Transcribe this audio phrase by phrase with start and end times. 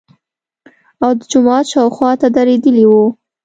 [1.03, 3.05] او د جومات شاوخواته درېدلي وو.